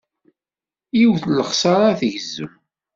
Yiwet 0.99 1.23
n 1.27 1.31
lexsara 1.37 1.99
tgezzem. 1.99 2.51